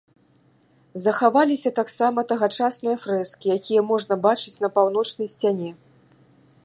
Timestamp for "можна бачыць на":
3.91-4.75